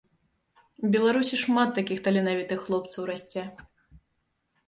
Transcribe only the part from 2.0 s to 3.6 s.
таленавітых хлопцаў расце.